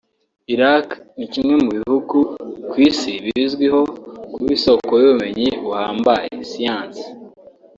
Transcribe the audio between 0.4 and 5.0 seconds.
Iraq ni kimwe mu bihugu ku isi bizwiho kuba isoko